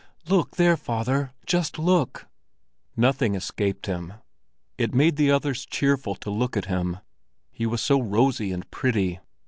[0.27, 1.31] "Look there, father!
[1.45, 2.27] Just look!"
[2.97, 4.13] Nothing escaped him.
[4.75, 9.19] It made the others cheerful to look at him—he was so rosy and pretty.